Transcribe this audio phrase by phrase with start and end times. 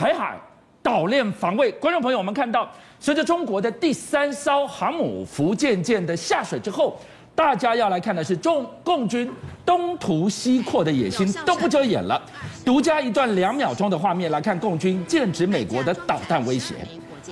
[0.00, 0.34] 台海
[0.82, 1.70] 岛链防卫。
[1.72, 2.66] 观众朋友，我们看到，
[2.98, 6.98] 随着中国的第三艘航母福建舰的下水之后，
[7.34, 9.30] 大家要来看的是中共军
[9.62, 12.18] 东突西扩的野心都不遮掩了。
[12.64, 16.76] 独家一段两秒钟的画面来看，共军剑指美国的导弹威胁。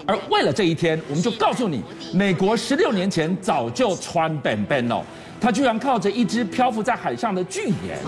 [0.05, 1.83] 而为了这一天，我们就告诉你，
[2.13, 5.03] 美国十六年前早就穿本本了，
[5.41, 7.99] 他居然靠着一只漂浮在海上的巨岩，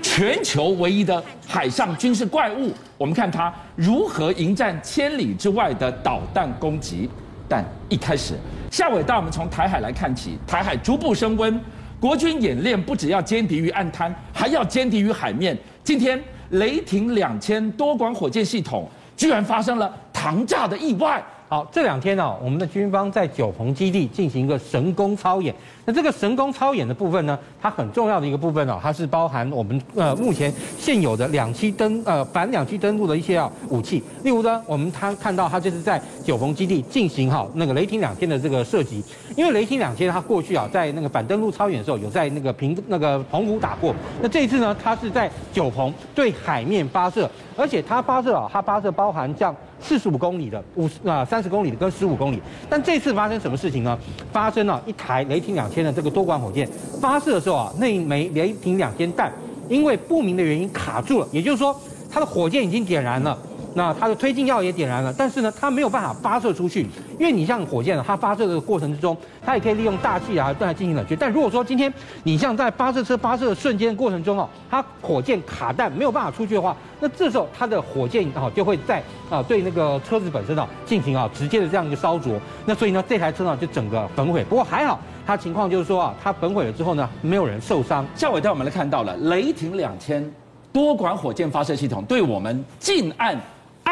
[0.00, 7.08] 全球唯一的海上军事怪物，我们看他如何迎战千里之外的导弹攻击。
[7.48, 8.34] 但一开始，
[8.70, 11.60] 夏伟带我们从台海来看起，台海逐步升温，
[12.00, 15.56] 国军演练不只要歼敌于岸滩，还要歼敌于海面。
[15.84, 16.20] 今天，
[16.50, 21.22] 雷霆两千多管火箭系统居然发生了膛炸的意外。
[21.48, 25.54] 好，这两天呢、我们的军方在九鹏基地进行一个神功操演。
[25.84, 34.02] 那这个神功操演的部分呢，它很重要的一个部分哦，它是包含我们呃目前现有的两栖登呃反两栖登陆的一些啊武器。
[34.24, 39.00] 例如呢，我们他看到它就是在九鹏基地进行好那个雷霆两千的这个射击。
[39.36, 43.94] 因为雷霆两千它过去啊在那个反登陆操演的时候有在那个平那个澎湖打过。
[44.20, 49.54] 那这一次呢，它是在九鹏对海面发射，而且它发射啊，它发射包含这样。
[49.80, 53.98] 四十五公里的五十啊三十公里的跟十五公里，但这次发生什么事情呢？
[54.32, 56.68] 发生了一台雷霆两千的这个多管火箭
[57.00, 59.32] 发射的时候啊，那一枚雷霆两千弹
[59.68, 61.78] 因为不明的原因卡住了，也就是说
[62.10, 63.36] 它的火箭已经点燃了。
[63.76, 66.80] 那它的推进药也点燃了，但是呢，它没有办法发射出去，
[67.18, 71.14] 因为你像火箭，它发射的过程之中，它也可以利用大气啊来进行冷却。
[71.14, 82.40] 但如果说今天你像在发射车发射的瞬间过程中哦，它火箭卡弹没有办法出去的话，那这时候它的火箭啊就会在啊对那个车子本身啊进行啊直接的这样一个烧灼。
[82.64, 84.42] 那所以呢，这台车呢就整个焚毁。
[84.44, 88.06] 不过还好，它情况就是说啊，它焚毁了之后呢，没有人受伤。
[88.14, 90.32] 下尾带我们来看到了雷霆两千
[90.72, 93.38] 多管火箭发射系统对我们近岸。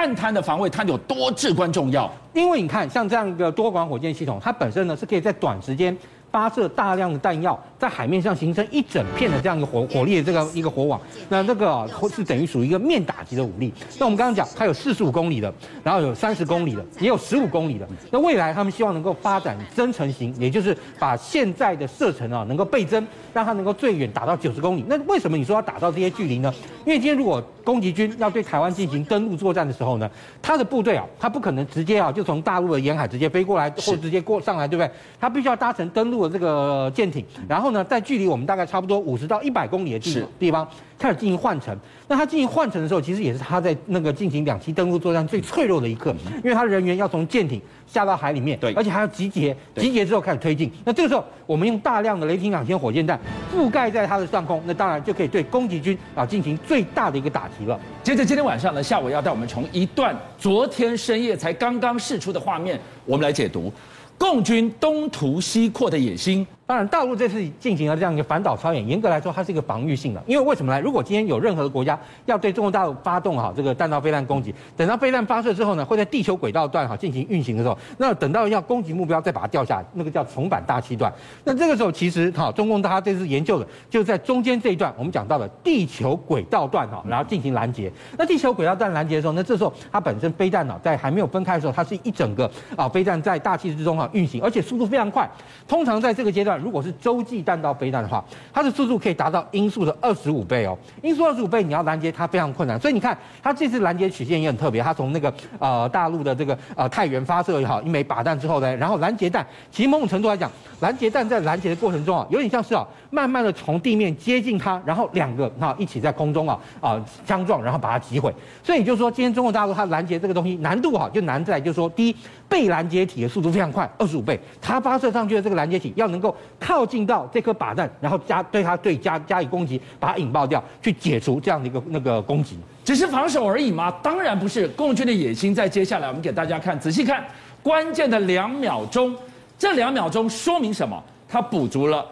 [0.04, 2.12] 岸滩的防卫，它有多至关重要？
[2.34, 5.96] 因为你看，像这样一个多管火箭系统，它本身呢是可以在短时间
[6.30, 7.58] 发射大量的弹药。
[7.84, 13.70] 在海面上形成一整片的这样一个火火力的这个一个火网，那这个啊是等于属于一个面打击的武力。
[13.98, 15.52] 那我们刚刚讲，它有四十五公里的，
[15.82, 17.86] 然后有三十公里的，也有十五公里的。
[18.10, 24.84] 那未来他们希望能够发展增程型，也就是把现在的射程啊能够倍增，让它能够最远打到九十公里。
[24.88, 26.50] 那为什么你说要打到这些距离呢？
[26.86, 34.90] 因为今天如果攻击军要对台湾进行登陆作战的时候呢，他的部队啊，他不可能直接啊就从大陆的沿海直接飞过来，或直接过上来，对不对？
[35.20, 37.73] 他必须要搭乘登陆的这个舰艇，然后。
[37.74, 41.76] 那在距离我们大概差不多五十到一百公里的地地方开始进行换乘。
[42.06, 46.14] 那他进行换乘的时候，其实也是他在那个进行两栖登陆作战最脆弱的一刻，
[46.44, 50.70] 因为他人员要从舰艇下到海里面，对，而且还要集结，集结之后开始推进。
[50.84, 53.18] 那这个时候，我们用大量的雷霆两千火箭弹
[53.52, 57.80] 覆盖在它的上空，那当然就可以对攻击军啊进行最大的一个打击了。
[58.02, 63.72] 接着今天晚上呢，下午要带我们从一段昨天深夜才刚刚释出的画面，我们来解读
[64.18, 66.46] 共军东突西扩的野心。
[66.66, 70.22] 当然，大陆这次进行了这样一个反导操演，严格来说，它是一个防御性的。
[70.26, 70.80] 因为为什么呢？
[70.80, 81.12] 如果今天有任何的国家要对中国大陆发动哈这个弹道飞弹攻击，等到飞弹发射之后呢，会在地球轨道段哈进行运行的时候，那等到要攻击目标再把它掉下，那个叫重返大气段。
[81.44, 87.92] 那这个时候其实哈，中共它这次研究的就是在中间这一段，我们讲到的地球轨道段哈，然后进行拦截。
[88.16, 95.28] 那地球轨道段拦截的时候，那这时候它本身飞弹呢，在还没有分开的时候，它是一整个啊飞弹在大气之中哈运行，而且速度非常快。
[95.68, 96.53] 通常在这个阶段。
[96.56, 100.76] 如果是洲际弹道飞弹的话，它的速度可以达到音速的二十五倍哦。
[101.02, 102.78] 音速二十五倍，你要拦截它非常困难。
[102.80, 104.82] 所以你看，它这次拦截曲线也很特别。
[104.82, 110.50] 它从那个呃大陆的这个呃太原发射也好一枚靶弹之后呢，然后拦截弹，其实某种程度来讲，
[110.80, 118.34] 拦截弹在拦截的过程中啊，有点像是啊慢慢的从地面接近它，然后两个啊一起在空中啊啊相撞，然后把它击毁。
[118.62, 122.16] 所以也就是说，今天中国大陆它拦截这个东西难度哈就难在就是说，第一
[122.48, 126.34] 被拦截体的速度非常快，二十五倍，它发射上去的这个拦截体要能够。
[126.58, 133.90] 靠近到这颗靶弹，然后加对它对加加以攻击，把它引爆掉，去解除这样的一个那个攻击，只是防守而已吗？
[134.02, 134.66] 当然不是。
[134.68, 137.22] 共军的野心在接下来，我们给大家看，仔细看
[137.62, 139.14] 关键的两秒钟，
[139.58, 141.02] 这两秒钟说明什么？
[141.28, 142.06] 它补足了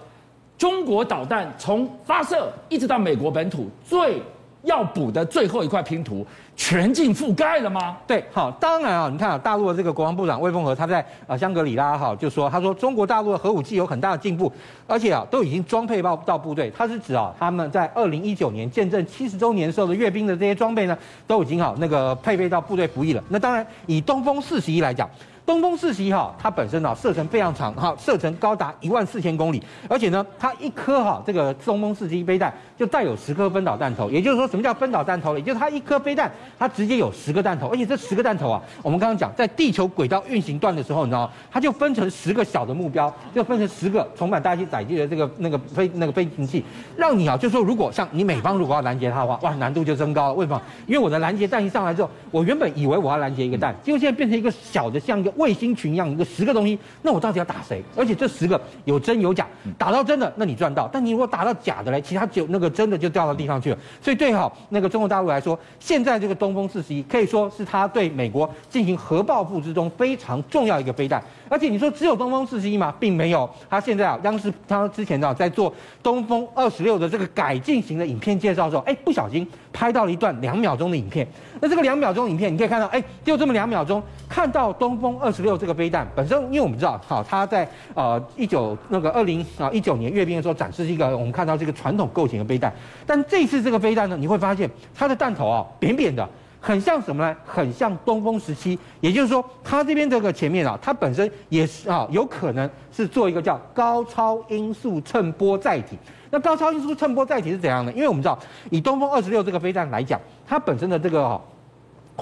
[0.58, 4.20] 中国导弹从发射一直到美国本土最。
[4.62, 7.96] 要补的最后一块拼图全境覆盖了吗？
[8.06, 14.52] 对，好，当然啊，你看啊，大陆的这个国防部长魏凤和他在啊香格里拉哈就说，他说中国大陆的核武器有很大的进步，
[14.86, 16.70] 而且啊都已经装配到到部队。
[16.76, 23.24] 他是指啊他们在二零一九年见证七十周年时候的阅兵的这些装备呢，都已经好那个配备到部队服役了。
[23.28, 25.08] 那当然以东风四十一来讲，
[25.44, 35.36] 东风四十一号它本身啊射程非常长哈，射程高达一万四千公里，而且呢，它一颗哈这个东风四十一飞弹就带有十颗分导弹头，也就是说什么叫分导弹头？
[35.36, 41.30] 也就是它一颗飞弹它直接有十个弹头，而且这十个弹头啊，我们刚刚讲在地球轨道运行段的时候，你知道？
[41.50, 46.64] 它就分成十个小的目标，就分成十个充满大气载具的这个那个飞那个飞行器，
[46.96, 50.34] 让你啊，就说如果像你美方如果要拦截它的话，哇，难度就增高了。
[50.34, 50.62] 为什么？
[50.86, 57.82] 因为我的拦截弹一上来之后，我原本以为我要拦截一个弹，结果现在变成一个小的像一个卫星群一样，一个十个东西，那我到底要打谁？
[57.96, 59.46] 而且这十个有真有假，
[59.76, 63.78] 打到真的，那你赚到；但你如果打到假的嘞，其他就那个真的就掉到地上去了。
[64.00, 71.22] 所以对好那个中国大陆来说，现在这个东风四十一可以说是他对美国进行核报复之中非常重要一个飞弹。
[71.48, 72.94] 而且你说只有东风四十一吗？
[72.98, 81.26] 并没有，他现在啊，央视他之前呢在做东风二十六的这个改进型的影片介绍的时候，哎，不小心拍到了一段两秒钟的影片。
[81.60, 84.02] 那这个两秒钟影片，你可以看到，哎，就这么两秒钟，
[84.32, 92.72] 看到东风二十六这个飞弹本身，因为我们知道，好，它在呃一九那个二零啊一九年阅兵的时候展示一个我们看到这个传统构型的飞弹，
[93.06, 96.26] 但这次这个飞弹呢，你会发现它的弹头啊扁扁的。
[96.64, 97.36] 很像什么呢？
[97.44, 105.98] 很像东风十七，也就是说，它这边这个前面啊，它本身也是啊，有可能是做一个叫高超音速乘波载体。
[106.30, 107.92] 那高超音速乘波载体是怎样的？
[107.92, 108.38] 因为我们知道，
[108.70, 111.42] 以东风二十六这个飞弹来讲，它本身的这个哈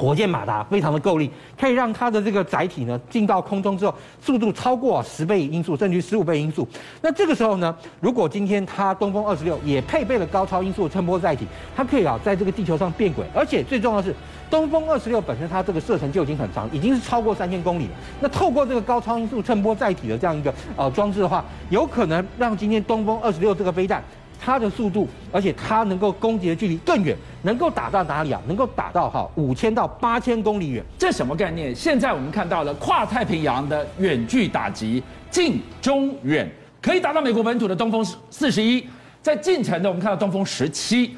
[0.00, 1.30] 火箭马达非常的够力，
[1.60, 6.66] 可以让它的这个载体呢进到空中之后，速度超过十倍音速，甚至于十五倍音速。
[7.02, 14.14] 那这个时候呢，如果今天它东风二十六也配备了高超音速的乘波载体，它可以啊在这个地球上变轨，而且最重要的是，
[14.48, 17.90] 东风二十六本身它这个射程就已经很长，已经是超过三千公里了。
[18.20, 24.02] 那透过这个高超音速乘波载体的这样一个呃装置的话，有可能让今天东风二十六这个飞弹。
[24.42, 28.40] 它的速度，而且它能够攻击的距离更远，能够打到哪里啊？
[28.46, 30.82] 能够打到哈五千到八千公里远。
[30.98, 31.74] 这什么概念？
[31.74, 36.50] 现在我们看到了跨太平洋的远距打击，近中远
[36.80, 38.82] 可以打到美国本土的东风四十一，
[39.20, 41.14] 在近程的我们看到东风十七，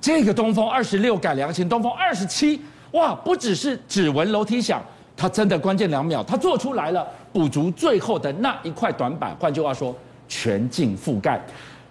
[0.00, 2.60] 这个东风二十六改良型东风二十七，
[2.92, 4.80] 哇，不只是指纹楼梯响，
[5.16, 9.36] 它真的关键两秒，它做出来了，补足最后的那一块短板。
[9.40, 9.94] 换句话说，
[10.28, 11.40] 全境覆盖。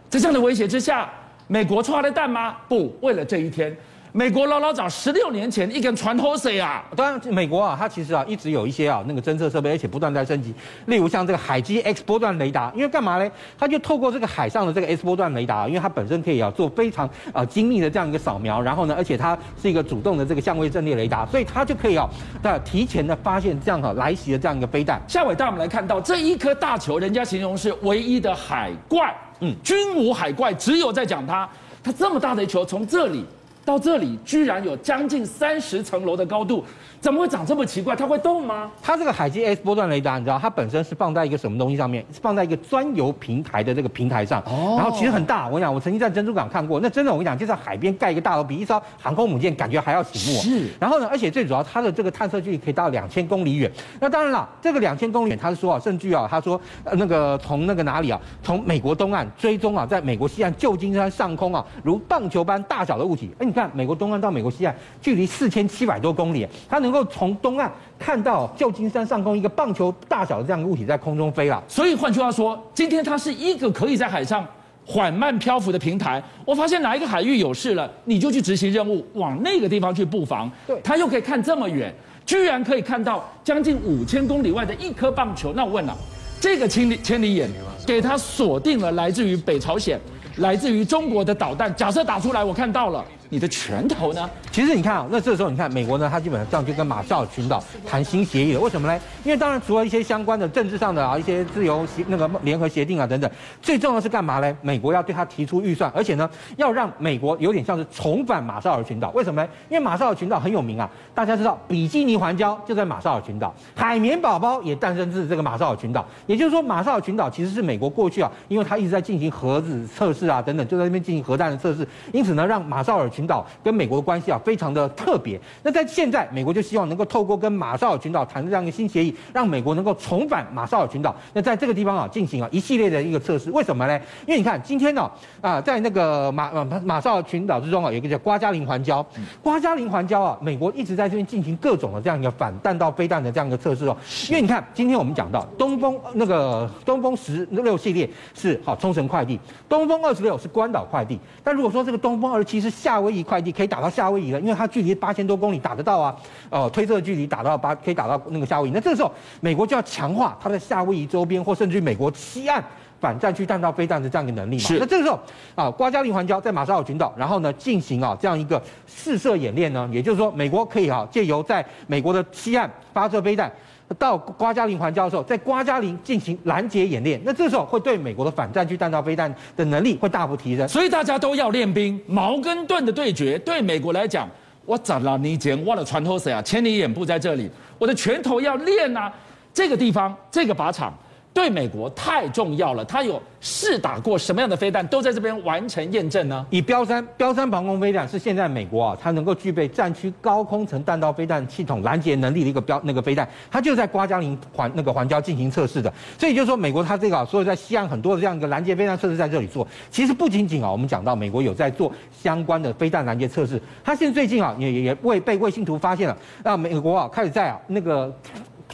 [0.10, 1.08] 在这样的威胁之下，
[1.48, 2.56] 美国错了蛋吗？
[2.68, 3.76] 不，为了这一天。
[4.12, 6.84] 美国老老早十六年前一根船头谁啊？
[6.96, 10.52] 当然，美国啊，它其实啊一直有一些啊那个侦测设备，而且不断在升级。
[10.88, 13.32] 例如像这个海基 X 波段雷达，因为干嘛呢？
[13.56, 22.10] 它就透过这个海上的这个 X 波段雷达，因为它本身可以啊做非常啊精密的这样一个扫描，然后呢，而且它是一个主动的这个相位阵列雷达，所以它就可以啊
[22.42, 25.00] 在提前的发现这样啊来袭的这样一个飞弹。
[25.08, 31.50] 下伟带我们来看到这一颗大球，人家形容是唯一的海怪，嗯，军无海怪，只有在讲他，
[31.84, 33.26] 他这么大的球从这里。
[33.70, 36.66] 到这里居然有将近三十层楼的高度，
[37.00, 37.96] 怎么会长这么奇怪？
[37.96, 38.72] 它会动吗？
[38.82, 42.04] 它这个海基 X 波段雷达，你知道它本身是放在一个什么东西上面？
[42.12, 44.42] 是放在一个钻油平台的这个平台上。
[44.48, 44.74] 哦。
[44.76, 50.42] 然后其实很大，我跟你讲，我曾经在珍珠港看过，那真的，我跟你讲，就在海边盖一个大楼，比一艘航空母舰感觉还要醒目。
[50.42, 50.68] 是。
[50.80, 53.72] 然后呢，而且最主要，它的这个探测距离可以到两千公里远。
[54.00, 63.30] 那当然了，这个两千公里远，他是说啊，甚至啊，他说呃那个从那个哪里啊，从美国东岸追踪啊，在美国西岸旧金山上空啊，如棒球般大小的物体。
[63.38, 64.40] 哎，你看美国东岸到美。
[64.40, 67.70] 美国西岸距离四千七百多公里，它能够从东岸
[68.00, 71.62] 看到旧金山上空一个棒球大小的这样的物体在空中飞了。
[71.68, 74.48] 所以换句话说，今天它是一个可以在海上
[74.86, 76.24] 缓慢漂浮的平台。
[76.46, 80.50] 我发现哪一个海域有事了，你就去执行任务，往那个地方去布防。
[80.66, 81.94] 对，它又可以看这么远，
[82.26, 85.52] 居然可以看到将近五千公里外的一颗棒球。
[85.54, 85.94] 那我问了，
[86.40, 87.50] 这个千里千里眼
[87.86, 90.00] 给它锁定了来自于北朝鲜、
[90.38, 91.76] 来自于中国的导弹。
[91.76, 93.04] 假设打出来，我看到了。
[93.30, 94.30] 你的拳头呢？
[94.52, 98.60] 其实你看啊，那这时候你看美国呢，它基本上就跟马绍尔群岛谈新协议了。
[98.60, 99.00] 为什么呢？
[99.24, 103.30] 因为当然除了一些相关的政治上的啊一些自由协那个联合协定啊等等，
[103.62, 104.58] 最重要的是干嘛呢？
[104.62, 109.12] 美国要对他提出预算，而且呢要让美国有点像是重返马绍尔群岛。
[109.12, 109.48] 为什么呢？
[109.70, 116.04] 因为马绍尔群岛很有名啊，大家知道比基尼环礁就在马绍尔群岛，海绵宝宝也诞生自这个马绍尔群岛。
[116.26, 125.40] 也就是说，马绍尔群岛其实是美国过去啊，因为它一直在进行核子测试啊等等，就在那边进行核弹的测试，因此呢让马绍尔群岛跟美国的关系啊非常的特别。
[125.64, 131.16] 那在现在，美国就希望能够透过跟马绍尔群岛谈这样一个新协议，让美国能够重返马绍尔群岛。
[131.34, 133.52] 那在这个地方啊进行啊一系列的一个测试。
[133.52, 134.00] 为什么呢？
[134.26, 135.10] 因为你看今天呢
[135.42, 139.06] 啊在那个马马马绍尔群岛之中啊有一个叫瓜加林环礁。
[139.42, 143.96] 瓜加林环礁啊，美国一直在这边进行各种的这样一个反弹道飞弹的这样一个测试哦。
[144.30, 151.20] 因为你看今天我们讲到东风那个东风十六系列是好冲绳快递，东风二十六是关岛快递。
[151.44, 156.16] 但如果说这个东风二十七是夏威威夷快递可以打到夏威夷了，因为它距离八千多公里打得到啊，
[156.50, 158.72] 呃，推测距离打到八可以打到那个夏威夷。
[158.72, 159.12] 那这个时候，
[159.42, 162.64] 美国就要强化它在夏威夷周边或甚至于美国西岸
[163.02, 164.64] 反战区弹道飞弹的这样一个能力嘛。
[164.64, 164.78] 是。
[164.78, 165.20] 那这个时候
[165.56, 173.52] 啊，瓜加林环礁在马绍尔群岛，然后呢进行啊这样一个试射演练呢，也就是说，美国可以啊借由在美国的西岸发射飞弹。
[173.98, 180.68] 到瓜加林环礁的时候，在瓜加林进行拦截演练，那这时候会对美国的反战区弹道飞弹的能力会大幅提升。
[180.68, 184.30] 所以大家都要练兵，矛跟盾的对决，对美国来讲，
[184.66, 185.18] 我怎了？
[185.18, 186.42] 你捡我的船头谁啊？
[186.42, 189.12] 千里眼部在这里，我的拳头要练啊！
[189.54, 190.94] 这个地方，这个靶场。
[191.32, 196.46] 对美国太重要了，它有试打过什么样的飞弹，都在这边完成验证呢？
[196.50, 205.94] 以标三标三防空飞弹是现在美国啊，它能够具备战区高空层弹道飞弹系统拦截能力的一个标那个飞弹，它就在瓜加林环那个环礁进行测试的。
[206.18, 209.66] 所以就是说，美国它这个所有在西岸很多的这样一个拦截飞弹测试在这里做。
[209.90, 218.14] 其实不仅仅啊，我们讲到美国有在做相关的飞弹拦截测试，它现在最近啊也也也被卫星图发现了，让美国啊开始在啊那个。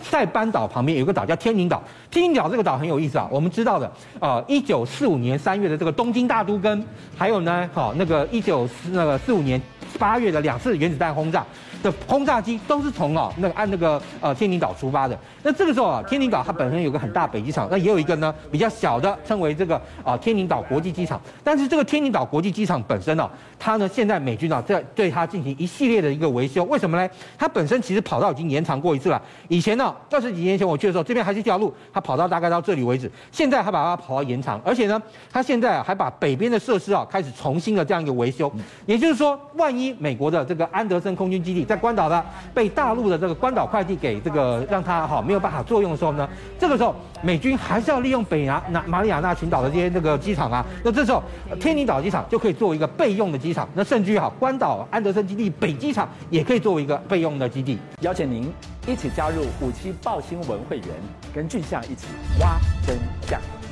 [0.02, 3.28] 塞班岛旁边有个岛叫天宁岛，天宁岛这个岛很有意思啊。
[3.32, 6.86] 我们知道的，呃，一九四五年三月的这个东京大都跟，
[7.18, 9.62] 还有呢，好那个一九四那个四五年
[9.98, 11.46] 八月的两次原子弹轰炸
[11.86, 15.16] 的轰炸机都是从啊那个按那个呃天宁岛出发的。
[15.44, 21.22] 那这个时候啊，天宁岛它本身有个很大北机场，那也有一个呢比较小的，称为这个啊天宁岛国际机场。
[21.44, 26.64] 但是这个天宁岛国际机场本身呢，它呢现在美军啊在对它进行一系列的一个维修。
[26.64, 27.08] 为什么呢？
[27.38, 29.22] 它本身其实跑道已经延长过一次了。
[29.48, 33.12] 以前呢，二十几年前我去的时候，这边还是一条路，它跑道大概到这里为止。
[33.32, 35.00] 现在还把它跑道延长，而且呢，
[35.32, 38.52] 它现在啊还把北边的设施啊开始重新的这样一个维修。
[38.88, 46.28] 也就是说，万一美国的这个安德森空军基地在关岛的被大陆的这个关岛快递给这个让它哈没有办法作用的时候呢，
[46.60, 51.22] 这个时候美军还是要利用北亚那马里亚纳群岛的这些这个机场啊，那这时候
[51.60, 57.78] 天宁岛机场就可以作为一个备用的机场，那甚至于哈关岛安德森基地北机场也可以作为一个备用的基地。
[58.02, 58.52] 邀请您
[58.88, 60.88] 一起加入五七爆新闻会员，
[61.34, 62.08] 跟俊相一起
[62.40, 63.65] 挖真相。